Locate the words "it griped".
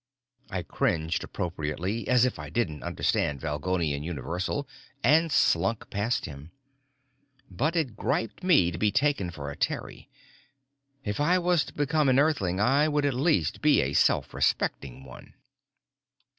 7.75-8.43